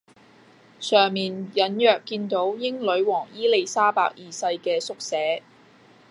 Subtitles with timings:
[0.79, 5.43] 上面隱約見到英女皇伊莉莎白二世嘅縮寫